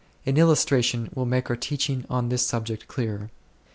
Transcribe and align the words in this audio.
An 0.25 0.35
illustration 0.35 1.11
will 1.13 1.27
make 1.27 1.47
our 1.51 1.55
teaching 1.55 2.05
on 2.09 2.29
this 2.29 2.43
subject 2.43 2.87
clearer. 2.87 3.29